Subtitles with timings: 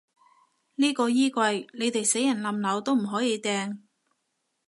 [0.73, 3.81] 呢個衣櫃，你哋死人冧樓都唔可以掟